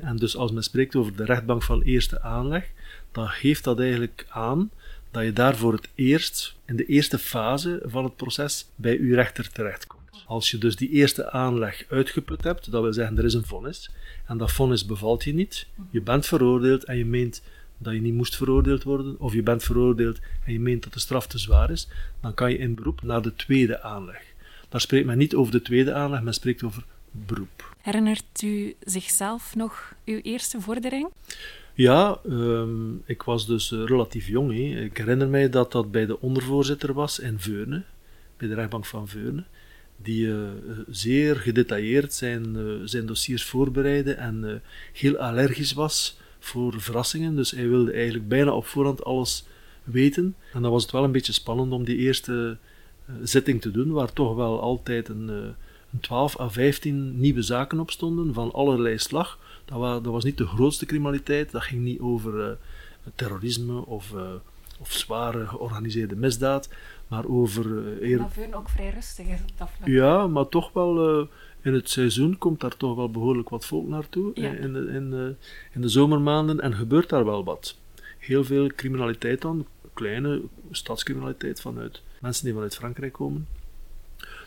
En 0.01 0.15
dus 0.15 0.35
als 0.35 0.51
men 0.51 0.63
spreekt 0.63 0.95
over 0.95 1.15
de 1.15 1.25
rechtbank 1.25 1.63
van 1.63 1.81
eerste 1.81 2.21
aanleg, 2.21 2.71
dan 3.11 3.27
geeft 3.27 3.63
dat 3.63 3.79
eigenlijk 3.79 4.25
aan 4.29 4.71
dat 5.11 5.23
je 5.23 5.33
daar 5.33 5.55
voor 5.55 5.73
het 5.73 5.89
eerst, 5.95 6.55
in 6.65 6.75
de 6.75 6.85
eerste 6.85 7.17
fase 7.17 7.81
van 7.85 8.03
het 8.03 8.15
proces, 8.15 8.67
bij 8.75 8.97
uw 8.97 9.15
rechter 9.15 9.49
terechtkomt. 9.51 10.00
Als 10.25 10.51
je 10.51 10.57
dus 10.57 10.75
die 10.75 10.89
eerste 10.89 11.31
aanleg 11.31 11.85
uitgeput 11.89 12.43
hebt, 12.43 12.71
dat 12.71 12.81
wil 12.81 12.93
zeggen 12.93 13.17
er 13.17 13.25
is 13.25 13.33
een 13.33 13.45
vonnis, 13.45 13.89
en 14.27 14.37
dat 14.37 14.51
vonnis 14.51 14.85
bevalt 14.85 15.23
je 15.23 15.33
niet, 15.33 15.67
je 15.89 16.01
bent 16.01 16.25
veroordeeld 16.25 16.83
en 16.83 16.97
je 16.97 17.05
meent 17.05 17.41
dat 17.77 17.93
je 17.93 18.01
niet 18.01 18.13
moest 18.13 18.35
veroordeeld 18.35 18.83
worden, 18.83 19.15
of 19.19 19.33
je 19.33 19.43
bent 19.43 19.63
veroordeeld 19.63 20.19
en 20.45 20.53
je 20.53 20.59
meent 20.59 20.83
dat 20.83 20.93
de 20.93 20.99
straf 20.99 21.27
te 21.27 21.37
zwaar 21.37 21.71
is, 21.71 21.87
dan 22.21 22.33
kan 22.33 22.51
je 22.51 22.57
in 22.57 22.75
beroep 22.75 23.01
naar 23.01 23.21
de 23.21 23.35
tweede 23.35 23.81
aanleg. 23.81 24.21
Daar 24.69 24.81
spreekt 24.81 25.05
men 25.05 25.17
niet 25.17 25.35
over 25.35 25.51
de 25.51 25.61
tweede 25.61 25.93
aanleg, 25.93 26.21
men 26.21 26.33
spreekt 26.33 26.63
over 26.63 26.85
beroep. 27.11 27.75
Herinnert 27.81 28.41
u 28.43 28.75
zichzelf 28.79 29.55
nog 29.55 29.93
uw 30.05 30.19
eerste 30.21 30.61
vordering? 30.61 31.09
Ja, 31.73 32.19
ehm, 32.29 32.95
ik 33.05 33.23
was 33.23 33.45
dus 33.45 33.71
eh, 33.71 33.83
relatief 33.85 34.27
jong. 34.27 34.53
Ik 34.77 34.97
herinner 34.97 35.27
mij 35.27 35.49
dat 35.49 35.71
dat 35.71 35.91
bij 35.91 36.05
de 36.05 36.21
ondervoorzitter 36.21 36.93
was 36.93 37.19
in 37.19 37.39
Veurne, 37.39 37.83
bij 38.37 38.47
de 38.47 38.53
rechtbank 38.53 38.85
van 38.85 39.07
Veurne, 39.07 39.43
die 40.03 40.25
uh, 40.25 40.49
zeer 40.89 41.35
gedetailleerd 41.35 42.13
zijn, 42.13 42.55
uh, 42.55 42.73
zijn 42.83 43.05
dossiers 43.05 43.43
voorbereidde 43.43 44.13
en 44.13 44.61
heel 44.93 45.17
allergisch 45.17 45.73
was 45.73 46.17
voor 46.39 46.81
verrassingen. 46.81 47.35
Dus 47.35 47.51
hij 47.51 47.67
wilde 47.69 47.91
eigenlijk 47.91 48.27
bijna 48.27 48.51
op 48.51 48.65
voorhand 48.65 49.03
alles 49.03 49.45
weten. 49.83 50.35
En 50.53 50.61
dan 50.61 50.71
was 50.71 50.81
het 50.83 50.91
wel 50.91 51.03
een 51.03 51.11
beetje 51.11 51.33
spannend 51.33 51.71
om 51.71 51.83
die 51.83 51.97
eerste 51.97 52.57
zitting 53.23 53.61
te 53.61 53.71
doen, 53.71 53.91
waar 53.91 54.13
toch 54.13 54.35
wel 54.35 54.61
altijd 54.61 55.09
een, 55.09 55.27
een 55.27 55.99
12 55.99 56.39
à 56.39 56.49
15 56.49 57.19
nieuwe 57.19 57.41
zaken 57.41 57.79
op 57.79 57.91
stonden 57.91 58.33
van 58.33 58.51
allerlei 58.51 58.97
slag 58.97 59.39
dat 59.71 59.79
was, 59.79 60.03
dat 60.03 60.13
was 60.13 60.23
niet 60.23 60.37
de 60.37 60.47
grootste 60.47 60.85
criminaliteit. 60.85 61.51
Dat 61.51 61.61
ging 61.61 61.81
niet 61.81 61.99
over 61.99 62.57
terrorisme 63.15 63.85
of, 63.85 64.13
of 64.79 64.91
zware 64.91 65.47
georganiseerde 65.47 66.15
misdaad, 66.15 66.69
maar 67.11 67.25
over... 67.25 67.65
Uh, 67.65 68.09
eer... 68.09 68.17
Maar 68.17 68.47
ook 68.51 68.69
vrij 68.69 68.89
rustig 68.89 69.27
is 69.27 69.39
dat 69.57 69.69
Ja, 69.85 70.27
maar 70.27 70.47
toch 70.47 70.73
wel... 70.73 71.19
in 71.61 71.73
het 71.73 71.89
seizoen 71.89 72.37
komt 72.37 72.59
daar 72.59 72.77
toch 72.77 72.95
wel 72.95 73.11
behoorlijk 73.11 73.49
wat 73.49 73.65
volk 73.65 73.87
naartoe. 73.87 74.31
Ja. 74.33 74.51
In, 74.51 74.73
de, 74.73 74.79
in, 74.79 75.37
in 75.73 75.81
de 75.81 75.89
zomermaanden. 75.89 76.61
En 76.61 76.73
gebeurt 76.73 77.09
daar 77.09 77.25
wel 77.25 77.43
wat. 77.43 77.77
Heel 78.17 78.43
veel 78.43 78.67
criminaliteit 78.67 79.41
dan. 79.41 79.65
Kleine 79.93 80.41
stadscriminaliteit 80.71 81.61
vanuit 81.61 82.01
mensen 82.19 82.45
die 82.45 82.53
vanuit 82.53 82.75
Frankrijk 82.75 83.13
komen. 83.13 83.47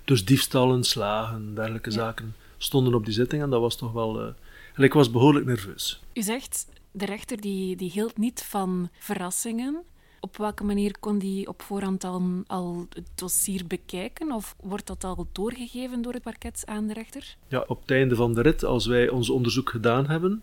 Dus 0.04 0.24
diefstallen, 0.24 0.84
slagen, 0.84 1.54
dergelijke 1.54 1.90
zaken 1.90 2.34
stonden 2.56 2.94
op 2.94 3.04
die 3.04 3.14
zitting. 3.14 3.42
En 3.42 3.50
dat 3.50 3.60
was 3.60 3.76
toch 3.76 3.92
wel 3.92 4.34
en 4.74 4.82
ik 4.82 4.92
was 4.92 5.10
behoorlijk 5.10 5.46
nerveus. 5.46 6.00
U 6.14 6.22
zegt, 6.22 6.66
de 6.90 7.04
rechter 7.04 7.40
die, 7.40 7.76
die 7.76 7.90
hield 7.90 8.18
niet 8.18 8.42
van 8.42 8.88
verrassingen. 8.98 9.82
Op 10.24 10.36
welke 10.36 10.64
manier 10.64 10.98
kon 11.00 11.18
die 11.18 11.48
op 11.48 11.62
voorhand 11.62 12.04
al, 12.04 12.22
al 12.46 12.86
het 12.88 13.08
dossier 13.14 13.66
bekijken? 13.66 14.32
Of 14.32 14.56
wordt 14.60 14.86
dat 14.86 15.04
al 15.04 15.26
doorgegeven 15.32 16.02
door 16.02 16.12
het 16.12 16.22
parket 16.22 16.62
aan 16.66 16.86
de 16.86 16.92
rechter? 16.92 17.36
Ja, 17.48 17.64
op 17.66 17.80
het 17.80 17.90
einde 17.90 18.14
van 18.14 18.34
de 18.34 18.40
rit, 18.40 18.64
als 18.64 18.86
wij 18.86 19.08
ons 19.08 19.30
onderzoek 19.30 19.70
gedaan 19.70 20.06
hebben, 20.06 20.42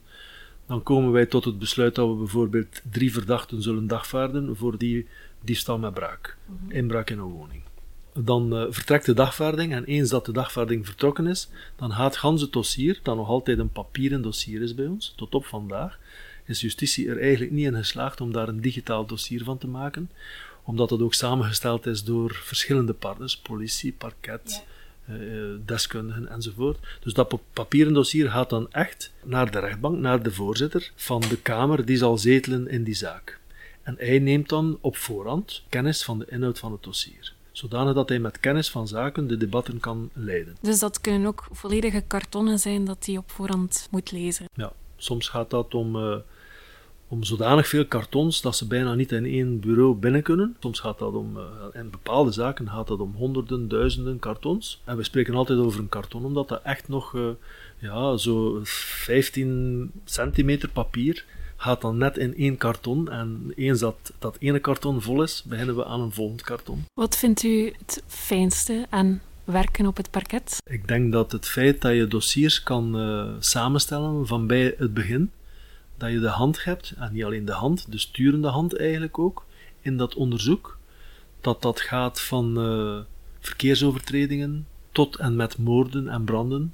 dan 0.65 0.83
komen 0.83 1.11
wij 1.11 1.25
tot 1.25 1.45
het 1.45 1.59
besluit 1.59 1.95
dat 1.95 2.07
we 2.07 2.15
bijvoorbeeld 2.15 2.81
drie 2.91 3.13
verdachten 3.13 3.61
zullen 3.61 3.87
dagvaarden 3.87 4.55
voor 4.57 4.77
die 4.77 5.07
diefstal 5.41 5.77
met 5.77 5.93
braak. 5.93 6.37
Mhm. 6.45 6.71
Inbraak 6.71 7.09
in 7.09 7.19
een 7.19 7.25
woning 7.25 7.61
dan 8.13 8.57
uh, 8.57 8.65
vertrekt 8.69 9.05
de 9.05 9.13
dagvaarding 9.13 9.73
en 9.73 9.85
eens 9.85 10.09
dat 10.09 10.25
de 10.25 10.31
dagvaarding 10.31 10.85
vertrokken 10.85 11.27
is, 11.27 11.49
dan 11.75 11.91
gaat 11.91 12.17
Gans 12.17 12.41
het 12.41 12.53
dossier, 12.53 12.99
dat 13.03 13.15
nog 13.15 13.27
altijd 13.27 13.59
een 13.59 13.71
papieren 13.71 14.21
dossier 14.21 14.61
is 14.61 14.75
bij 14.75 14.85
ons, 14.85 15.13
tot 15.15 15.35
op 15.35 15.45
vandaag, 15.45 15.99
is 16.45 16.61
justitie 16.61 17.09
er 17.09 17.19
eigenlijk 17.19 17.51
niet 17.51 17.65
in 17.65 17.75
geslaagd 17.75 18.21
om 18.21 18.31
daar 18.31 18.47
een 18.47 18.61
digitaal 18.61 19.05
dossier 19.05 19.43
van 19.43 19.57
te 19.57 19.67
maken, 19.67 20.09
omdat 20.63 20.89
het 20.89 21.01
ook 21.01 21.13
samengesteld 21.13 21.85
is 21.85 22.03
door 22.03 22.31
verschillende 22.43 22.93
partners, 22.93 23.37
politie, 23.37 23.93
parket, 23.93 24.63
ja. 25.05 25.13
uh, 25.15 25.55
deskundigen 25.65 26.27
enzovoort. 26.27 26.77
Dus 26.99 27.13
dat 27.13 27.39
papieren 27.53 27.93
dossier 27.93 28.29
gaat 28.29 28.49
dan 28.49 28.71
echt 28.71 29.11
naar 29.23 29.51
de 29.51 29.59
rechtbank, 29.59 29.97
naar 29.97 30.23
de 30.23 30.31
voorzitter 30.31 30.91
van 30.95 31.21
de 31.21 31.37
Kamer 31.37 31.85
die 31.85 31.97
zal 31.97 32.17
zetelen 32.17 32.67
in 32.67 32.83
die 32.83 32.95
zaak. 32.95 33.39
En 33.83 33.95
hij 33.99 34.19
neemt 34.19 34.49
dan 34.49 34.77
op 34.81 34.97
voorhand 34.97 35.63
kennis 35.69 36.03
van 36.03 36.19
de 36.19 36.25
inhoud 36.29 36.59
van 36.59 36.71
het 36.71 36.83
dossier 36.83 37.33
zodanig 37.51 37.93
dat 37.93 38.09
hij 38.09 38.19
met 38.19 38.39
kennis 38.39 38.71
van 38.71 38.87
zaken 38.87 39.27
de 39.27 39.37
debatten 39.37 39.79
kan 39.79 40.09
leiden. 40.13 40.57
Dus 40.61 40.79
dat 40.79 41.01
kunnen 41.01 41.27
ook 41.27 41.47
volledige 41.51 42.03
kartonnen 42.07 42.59
zijn 42.59 42.85
dat 42.85 43.05
hij 43.05 43.17
op 43.17 43.31
voorhand 43.31 43.87
moet 43.91 44.11
lezen? 44.11 44.45
Ja, 44.53 44.73
soms 45.03 45.27
gaat 45.27 45.49
dat 45.49 45.73
om, 45.73 45.95
uh, 45.95 46.15
om 47.07 47.23
zodanig 47.23 47.67
veel 47.67 47.85
kartons 47.85 48.41
dat 48.41 48.55
ze 48.55 48.67
bijna 48.67 48.95
niet 48.95 49.11
in 49.11 49.25
één 49.25 49.59
bureau 49.59 49.95
binnen 49.95 50.21
kunnen. 50.21 50.55
Soms 50.59 50.79
gaat 50.79 50.99
dat 50.99 51.13
om, 51.13 51.37
uh, 51.37 51.43
in 51.73 51.89
bepaalde 51.89 52.31
zaken 52.31 52.69
gaat 52.69 52.87
dat 52.87 52.99
om 52.99 53.13
honderden, 53.15 53.67
duizenden 53.67 54.19
kartons. 54.19 54.81
En 54.83 54.97
we 54.97 55.03
spreken 55.03 55.35
altijd 55.35 55.59
over 55.59 55.79
een 55.79 55.89
karton, 55.89 56.25
omdat 56.25 56.47
dat 56.47 56.61
echt 56.63 56.87
nog 56.87 57.13
uh, 57.13 57.29
ja, 57.77 58.17
zo 58.17 58.59
15 58.63 59.91
centimeter 60.05 60.69
papier 60.69 61.25
gaat 61.55 61.81
dan 61.81 61.97
net 61.97 62.17
in 62.17 62.35
één 62.35 62.57
karton. 62.57 63.09
En 63.09 63.53
eens 63.55 63.79
dat 63.79 64.13
dat 64.19 64.37
ene 64.39 64.59
karton 64.59 65.01
vol 65.01 65.23
is, 65.23 65.43
beginnen 65.45 65.75
we 65.75 65.85
aan 65.85 66.01
een 66.01 66.11
volgend 66.11 66.41
karton. 66.41 66.85
Wat 66.93 67.17
vindt 67.17 67.43
u 67.43 67.73
het 67.77 68.03
fijnste 68.07 68.85
aan 68.89 69.21
werken 69.51 69.85
op 69.85 69.97
het 69.97 70.11
parket? 70.11 70.57
Ik 70.69 70.87
denk 70.87 71.11
dat 71.11 71.31
het 71.31 71.47
feit 71.47 71.81
dat 71.81 71.93
je 71.93 72.07
dossiers 72.07 72.63
kan 72.63 72.99
uh, 72.99 73.29
samenstellen 73.39 74.27
van 74.27 74.47
bij 74.47 74.75
het 74.77 74.93
begin, 74.93 75.31
dat 75.97 76.11
je 76.11 76.19
de 76.19 76.27
hand 76.27 76.63
hebt, 76.63 76.93
en 76.97 77.13
niet 77.13 77.23
alleen 77.23 77.45
de 77.45 77.51
hand, 77.51 77.91
de 77.91 77.97
sturende 77.97 78.47
hand 78.47 78.77
eigenlijk 78.77 79.19
ook, 79.19 79.45
in 79.81 79.97
dat 79.97 80.15
onderzoek, 80.15 80.77
dat 81.41 81.61
dat 81.61 81.81
gaat 81.81 82.21
van 82.21 82.65
uh, 82.65 82.99
verkeersovertredingen 83.39 84.67
tot 84.91 85.15
en 85.15 85.35
met 85.35 85.57
moorden 85.57 86.07
en 86.07 86.23
branden, 86.23 86.73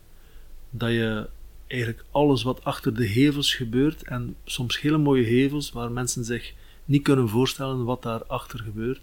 dat 0.70 0.90
je 0.90 1.30
eigenlijk 1.68 2.04
alles 2.12 2.44
wat 2.44 2.64
achter 2.64 2.96
de 2.96 3.08
hevels 3.08 3.54
gebeurt, 3.56 4.04
en 4.04 4.36
soms 4.46 4.82
hele 4.82 4.98
mooie 4.98 5.26
hevels 5.26 5.72
waar 5.72 5.92
mensen 5.92 6.24
zich 6.26 6.54
niet 6.86 7.04
kunnen 7.04 7.30
voorstellen 7.30 7.84
wat 7.84 8.04
daarachter 8.04 8.60
gebeurt, 8.60 9.02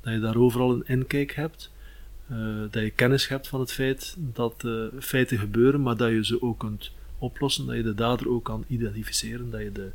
dat 0.00 0.12
je 0.12 0.20
daar 0.20 0.36
overal 0.36 0.72
een 0.72 0.86
inkijk 0.86 1.34
hebt, 1.34 1.70
dat 2.70 2.82
je 2.82 2.90
kennis 2.90 3.28
hebt 3.28 3.48
van 3.48 3.60
het 3.60 3.72
feit 3.72 4.16
dat 4.18 4.62
uh, 4.66 4.84
feiten 4.98 5.38
gebeuren, 5.38 5.82
maar 5.82 5.96
dat 5.96 6.10
je 6.10 6.24
ze 6.24 6.42
ook 6.42 6.58
kunt 6.58 6.90
oplossen, 7.18 7.66
dat 7.66 7.76
je 7.76 7.82
de 7.82 7.94
dader 7.94 8.28
ook 8.28 8.44
kan 8.44 8.64
identificeren, 8.68 9.50
dat 9.50 9.60
je 9.60 9.72
de, 9.72 9.90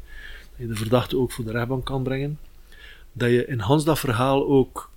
dat 0.52 0.58
je 0.58 0.68
de 0.68 0.76
verdachte 0.76 1.18
ook 1.18 1.32
voor 1.32 1.46
de 1.46 1.52
rechtbank 1.52 1.86
kan 1.86 2.04
brengen, 2.04 2.40
dat 3.12 3.30
je 3.30 3.46
in 3.46 3.60
Hans 3.60 3.86
dat 3.86 4.00
verhaal 4.00 4.48
ook 4.48 4.90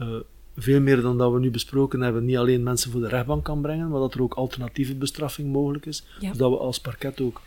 uh, 0.00 0.16
veel 0.56 0.80
meer 0.80 1.00
dan 1.00 1.18
dat 1.18 1.32
we 1.32 1.38
nu 1.38 1.50
besproken 1.50 2.00
hebben, 2.00 2.24
niet 2.24 2.36
alleen 2.36 2.62
mensen 2.62 2.90
voor 2.90 3.00
de 3.00 3.08
rechtbank 3.08 3.44
kan 3.44 3.60
brengen, 3.60 3.88
maar 3.88 4.00
dat 4.00 4.14
er 4.14 4.22
ook 4.22 4.34
alternatieve 4.34 4.94
bestraffing 4.94 5.52
mogelijk 5.52 5.86
is. 5.86 6.04
Ja. 6.20 6.28
Dus 6.28 6.38
dat 6.38 6.50
we 6.50 6.56
als 6.56 6.80
parket 6.80 7.20
ook 7.20 7.40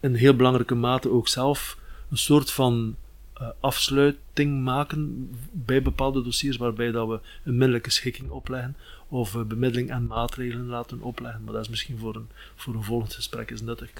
in 0.00 0.14
heel 0.14 0.36
belangrijke 0.36 0.74
mate 0.74 1.10
ook 1.10 1.28
zelf 1.28 1.78
een 2.10 2.18
soort 2.18 2.50
van 2.50 2.96
uh, 3.40 3.48
afsluiting 3.60 4.62
maken 4.62 5.30
bij 5.52 5.82
bepaalde 5.82 6.22
dossiers, 6.22 6.56
waarbij 6.56 6.90
dat 6.90 7.08
we 7.08 7.20
een 7.44 7.56
middelijke 7.56 7.90
schikking 7.90 8.30
opleggen 8.30 8.76
of 9.08 9.34
uh, 9.34 9.42
bemiddeling 9.42 9.90
en 9.90 10.06
maatregelen 10.06 10.66
laten 10.66 11.00
opleggen. 11.00 11.44
Maar 11.44 11.52
dat 11.52 11.62
is 11.62 11.68
misschien 11.68 11.98
voor 11.98 12.16
een, 12.16 12.28
voor 12.54 12.74
een 12.74 12.84
volgend 12.84 13.14
gesprek 13.14 13.50
is 13.50 13.60
nuttig. 13.60 13.90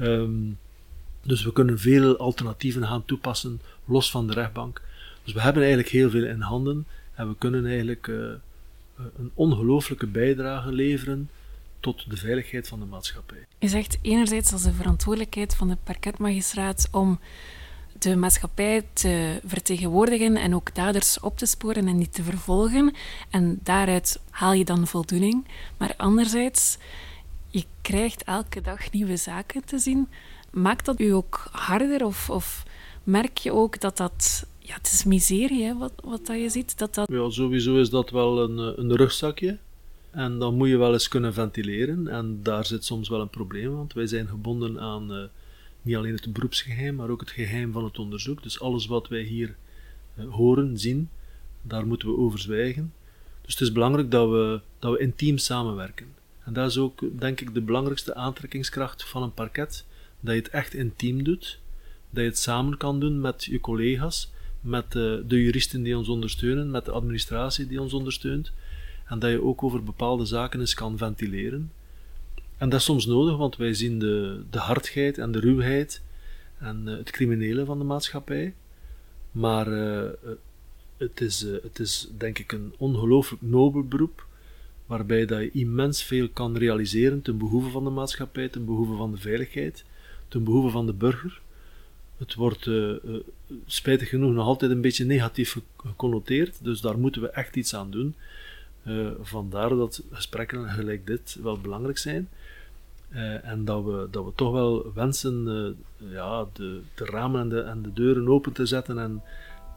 Um, 0.00 0.58
dus 1.22 1.44
we 1.44 1.52
kunnen 1.52 1.78
veel 1.78 2.16
alternatieven 2.16 2.86
gaan 2.86 3.04
toepassen, 3.04 3.60
los 3.84 4.10
van 4.10 4.26
de 4.26 4.32
rechtbank. 4.32 4.82
Dus 5.24 5.32
we 5.32 5.40
hebben 5.40 5.62
eigenlijk 5.62 5.92
heel 5.92 6.10
veel 6.10 6.24
in 6.24 6.40
handen. 6.40 6.86
En 7.14 7.28
we 7.28 7.34
kunnen 7.38 7.66
eigenlijk 7.66 8.06
uh, 8.06 8.32
een 8.96 9.30
ongelooflijke 9.34 10.06
bijdrage 10.06 10.72
leveren 10.72 11.30
tot 11.80 12.10
de 12.10 12.16
veiligheid 12.16 12.68
van 12.68 12.80
de 12.80 12.86
maatschappij. 12.86 13.46
Je 13.58 13.68
zegt 13.68 13.98
enerzijds 14.02 14.52
als 14.52 14.62
de 14.62 14.72
verantwoordelijkheid 14.72 15.56
van 15.56 15.68
de 15.68 15.76
parketmagistraat 15.84 16.88
om 16.90 17.20
de 18.02 18.16
maatschappij 18.16 18.86
te 18.92 19.40
vertegenwoordigen 19.44 20.36
en 20.36 20.54
ook 20.54 20.74
daders 20.74 21.20
op 21.20 21.38
te 21.38 21.46
sporen 21.46 21.88
en 21.88 21.98
niet 21.98 22.14
te 22.14 22.22
vervolgen. 22.22 22.94
En 23.30 23.60
daaruit 23.62 24.20
haal 24.30 24.52
je 24.52 24.64
dan 24.64 24.86
voldoening. 24.86 25.46
Maar 25.76 25.94
anderzijds, 25.96 26.78
je 27.48 27.64
krijgt 27.82 28.24
elke 28.24 28.60
dag 28.60 28.92
nieuwe 28.92 29.16
zaken 29.16 29.64
te 29.64 29.78
zien. 29.78 30.08
Maakt 30.50 30.84
dat 30.84 31.00
u 31.00 31.10
ook 31.10 31.48
harder 31.50 32.04
of, 32.04 32.30
of 32.30 32.62
merk 33.04 33.38
je 33.38 33.52
ook 33.52 33.80
dat 33.80 33.96
dat 33.96 34.46
ja, 34.58 34.74
het 34.74 34.92
is 34.92 35.04
miserie, 35.04 35.64
hè, 35.64 35.76
wat, 35.76 35.92
wat 36.04 36.26
dat 36.26 36.40
je 36.40 36.48
ziet. 36.48 36.78
Dat 36.78 36.94
dat... 36.94 37.08
Ja, 37.10 37.30
sowieso 37.30 37.76
is 37.76 37.90
dat 37.90 38.10
wel 38.10 38.42
een, 38.42 38.58
eh, 38.58 38.78
een 38.78 38.96
rugzakje. 38.96 39.58
En 40.10 40.38
dan 40.38 40.54
moet 40.54 40.68
je 40.68 40.76
wel 40.76 40.92
eens 40.92 41.08
kunnen 41.08 41.34
ventileren. 41.34 42.08
En 42.08 42.40
daar 42.42 42.66
zit 42.66 42.84
soms 42.84 43.08
wel 43.08 43.20
een 43.20 43.28
probleem, 43.28 43.76
want 43.76 43.92
wij 43.92 44.06
zijn 44.06 44.26
gebonden 44.28 44.80
aan 44.80 45.12
uh, 45.12 45.22
niet 45.82 45.96
alleen 45.96 46.14
het 46.14 46.32
beroepsgeheim, 46.32 46.94
maar 46.94 47.08
ook 47.08 47.20
het 47.20 47.30
geheim 47.30 47.72
van 47.72 47.84
het 47.84 47.98
onderzoek. 47.98 48.42
Dus 48.42 48.60
alles 48.60 48.86
wat 48.86 49.08
wij 49.08 49.22
hier 49.22 49.56
uh, 50.18 50.30
horen, 50.30 50.78
zien, 50.78 51.08
daar 51.62 51.86
moeten 51.86 52.08
we 52.08 52.16
over 52.16 52.38
zwijgen. 52.38 52.92
Dus 53.42 53.52
het 53.52 53.62
is 53.62 53.72
belangrijk 53.72 54.10
dat 54.10 54.30
we, 54.30 54.60
dat 54.78 54.92
we 54.92 54.98
intiem 54.98 55.38
samenwerken. 55.38 56.06
En 56.44 56.52
dat 56.52 56.70
is 56.70 56.78
ook, 56.78 57.18
denk 57.18 57.40
ik, 57.40 57.54
de 57.54 57.60
belangrijkste 57.60 58.14
aantrekkingskracht 58.14 59.04
van 59.04 59.22
een 59.22 59.34
parket. 59.34 59.84
Dat 60.20 60.34
je 60.34 60.40
het 60.40 60.50
echt 60.50 60.74
intiem 60.74 61.24
doet, 61.24 61.60
dat 62.10 62.22
je 62.22 62.28
het 62.28 62.38
samen 62.38 62.76
kan 62.76 63.00
doen 63.00 63.20
met 63.20 63.44
je 63.44 63.60
collega's, 63.60 64.32
met 64.60 64.92
de, 64.92 65.24
de 65.26 65.42
juristen 65.42 65.82
die 65.82 65.98
ons 65.98 66.08
ondersteunen, 66.08 66.70
met 66.70 66.84
de 66.84 66.90
administratie 66.90 67.66
die 67.66 67.80
ons 67.80 67.92
ondersteunt. 67.92 68.52
En 69.06 69.18
dat 69.18 69.30
je 69.30 69.42
ook 69.42 69.62
over 69.62 69.82
bepaalde 69.82 70.24
zaken 70.24 70.60
eens 70.60 70.74
kan 70.74 70.98
ventileren. 70.98 71.72
En 72.60 72.68
dat 72.68 72.78
is 72.78 72.84
soms 72.84 73.06
nodig, 73.06 73.36
want 73.36 73.56
wij 73.56 73.74
zien 73.74 73.98
de, 73.98 74.42
de 74.50 74.58
hardheid 74.58 75.18
en 75.18 75.32
de 75.32 75.40
ruwheid 75.40 76.02
en 76.58 76.82
uh, 76.84 76.96
het 76.96 77.10
criminele 77.10 77.64
van 77.64 77.78
de 77.78 77.84
maatschappij. 77.84 78.54
Maar 79.30 79.68
uh, 79.68 80.10
het, 80.96 81.20
is, 81.20 81.40
het 81.40 81.78
is 81.78 82.08
denk 82.18 82.38
ik 82.38 82.52
een 82.52 82.74
ongelooflijk 82.78 83.42
nobel 83.42 83.82
beroep, 83.84 84.26
waarbij 84.86 85.26
dat 85.26 85.40
je 85.40 85.50
immens 85.50 86.02
veel 86.02 86.28
kan 86.28 86.56
realiseren 86.56 87.22
ten 87.22 87.38
behoeve 87.38 87.70
van 87.70 87.84
de 87.84 87.90
maatschappij, 87.90 88.48
ten 88.48 88.64
behoeve 88.64 88.96
van 88.96 89.10
de 89.10 89.18
veiligheid, 89.18 89.84
ten 90.28 90.44
behoeve 90.44 90.70
van 90.70 90.86
de 90.86 90.94
burger. 90.94 91.40
Het 92.16 92.34
wordt 92.34 92.70
spijtig 93.66 94.08
genoeg 94.08 94.32
nog 94.32 94.46
altijd 94.46 94.70
een 94.70 94.80
beetje 94.80 95.04
negatief 95.04 95.58
geconnoteerd, 95.76 96.64
dus 96.64 96.80
daar 96.80 96.98
moeten 96.98 97.22
we 97.22 97.30
echt 97.30 97.56
iets 97.56 97.74
aan 97.74 97.90
doen. 97.90 98.14
Vandaar 99.22 99.68
dat 99.68 100.02
gesprekken 100.10 100.68
gelijk 100.68 101.06
dit 101.06 101.36
wel 101.42 101.58
belangrijk 101.60 101.98
zijn. 101.98 102.28
Uh, 103.10 103.46
en 103.46 103.64
dat 103.64 103.84
we, 103.84 104.08
dat 104.10 104.24
we 104.24 104.32
toch 104.34 104.52
wel 104.52 104.92
wensen 104.94 105.46
uh, 105.98 106.12
ja, 106.12 106.46
de, 106.52 106.82
de 106.94 107.04
ramen 107.04 107.40
en 107.40 107.48
de, 107.48 107.60
en 107.60 107.82
de 107.82 107.92
deuren 107.92 108.28
open 108.28 108.52
te 108.52 108.66
zetten 108.66 108.98
en 108.98 109.22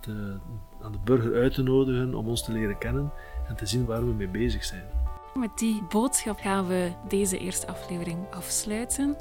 te, 0.02 0.38
aan 0.82 0.92
de 0.92 0.98
burger 1.04 1.34
uit 1.34 1.54
te 1.54 1.64
nodigen 1.64 2.16
om 2.16 2.28
ons 2.28 2.44
te 2.44 2.52
leren 2.52 2.78
kennen 2.78 3.12
en 3.48 3.56
te 3.56 3.66
zien 3.66 3.86
waar 3.86 4.06
we 4.06 4.14
mee 4.14 4.28
bezig 4.28 4.64
zijn. 4.64 4.84
Met 5.34 5.58
die 5.58 5.84
boodschap 5.90 6.40
gaan 6.40 6.68
we 6.68 6.92
deze 7.08 7.38
eerste 7.38 7.68
aflevering 7.68 8.18
afsluiten. 8.32 9.16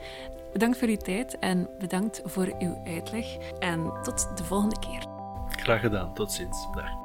Bedankt 0.52 0.78
voor 0.78 0.88
uw 0.88 0.96
tijd 0.96 1.38
en 1.38 1.68
bedankt 1.78 2.22
voor 2.24 2.54
uw 2.58 2.80
uitleg. 2.84 3.26
En 3.58 3.92
tot 4.02 4.36
de 4.36 4.44
volgende 4.44 4.78
keer. 4.78 5.06
Graag 5.48 5.80
gedaan. 5.80 6.14
Tot 6.14 6.32
ziens. 6.32 6.68
Dag. 6.74 7.01